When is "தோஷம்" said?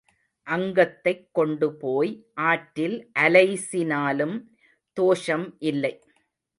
4.97-5.55